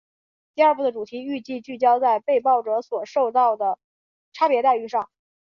[0.55, 3.77] 第二部的主题预计聚焦在被爆者所受到的
[4.33, 5.11] 差别待遇上。